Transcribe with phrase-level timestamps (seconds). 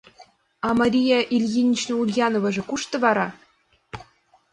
[0.67, 3.27] —А Мария Ильинична Ульяноваже кушто вара?